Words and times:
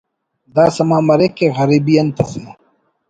دا 0.55 0.65
سمامریک 0.77 1.31
کہ 1.37 1.47
غریبی 1.57 1.95
انت 2.01 2.17
اسے 2.21 2.41